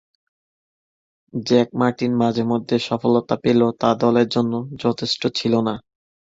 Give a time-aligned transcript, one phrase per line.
[1.33, 5.75] Jack Martin মাঝে-মধ্যে সফলতা পেলেও তা দলের জন্য যথেষ্ট ছিল না।